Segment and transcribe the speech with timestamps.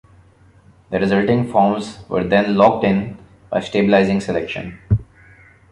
[0.89, 3.19] The resulting forms were then "locked in"
[3.51, 4.79] by stabilizing selection.